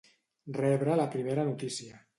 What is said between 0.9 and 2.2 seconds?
la primera notícia.